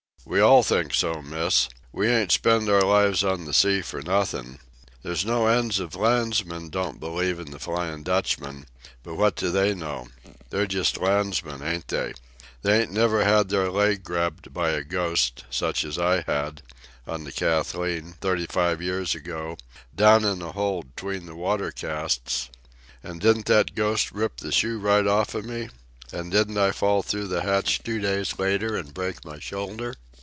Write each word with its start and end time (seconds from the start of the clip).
"We 0.23 0.39
all 0.39 0.61
think 0.61 0.93
so, 0.93 1.23
Miss. 1.23 1.67
We 1.91 2.07
ain't 2.07 2.31
spent 2.31 2.69
our 2.69 2.83
lives 2.83 3.23
on 3.23 3.45
the 3.45 3.55
sea 3.55 3.81
for 3.81 4.03
nothin'. 4.03 4.59
There's 5.01 5.25
no 5.25 5.47
end 5.47 5.79
of 5.79 5.95
landsmen 5.95 6.69
don't 6.69 6.99
believe 6.99 7.39
in 7.39 7.49
the 7.49 7.57
Flyin' 7.57 8.03
Dutchman. 8.03 8.67
But 9.01 9.15
what 9.15 9.35
do 9.35 9.49
they 9.49 9.73
know? 9.73 10.09
They're 10.51 10.67
just 10.67 10.99
landsmen, 11.01 11.63
ain't 11.63 11.87
they? 11.87 12.13
They 12.61 12.81
ain't 12.83 12.91
never 12.91 13.23
had 13.23 13.49
their 13.49 13.71
leg 13.71 14.03
grabbed 14.03 14.53
by 14.53 14.69
a 14.69 14.83
ghost, 14.83 15.43
such 15.49 15.83
as 15.83 15.97
I 15.97 16.21
had, 16.21 16.61
on 17.07 17.23
the 17.23 17.31
Kathleen, 17.31 18.11
thirty 18.21 18.45
five 18.45 18.79
years 18.79 19.15
ago, 19.15 19.57
down 19.95 20.23
in 20.23 20.37
the 20.37 20.51
hole 20.51 20.85
'tween 20.95 21.25
the 21.25 21.35
water 21.35 21.71
casks. 21.71 22.49
An' 23.01 23.17
didn't 23.17 23.47
that 23.47 23.73
ghost 23.73 24.11
rip 24.11 24.37
the 24.37 24.51
shoe 24.51 24.77
right 24.77 25.07
off 25.07 25.33
of 25.33 25.45
me? 25.45 25.69
An' 26.13 26.29
didn't 26.29 26.57
I 26.59 26.73
fall 26.73 27.01
through 27.01 27.27
the 27.27 27.41
hatch 27.41 27.79
two 27.83 27.99
days 27.99 28.37
later 28.37 28.77
an' 28.77 28.91
break 28.91 29.25
my 29.25 29.39
shoulder?" 29.39 29.95